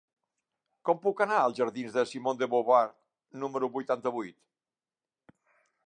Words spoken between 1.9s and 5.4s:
de Simone de Beauvoir número vuitanta-vuit?